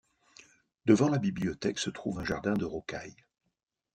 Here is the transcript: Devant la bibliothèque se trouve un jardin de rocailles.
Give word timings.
Devant 0.87 1.09
la 1.09 1.19
bibliothèque 1.19 1.77
se 1.77 1.91
trouve 1.91 2.21
un 2.21 2.25
jardin 2.25 2.55
de 2.55 2.65
rocailles. 2.65 3.23